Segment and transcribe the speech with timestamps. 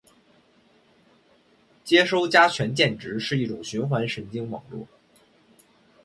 [1.83, 4.87] 接收加权键值是一种循环神经网络